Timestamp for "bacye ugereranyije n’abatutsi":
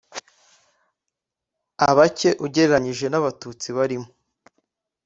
1.97-3.67